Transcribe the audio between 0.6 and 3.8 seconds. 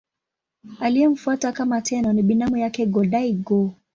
Aliyemfuata kama Tenno ni binamu yake Go-Daigo.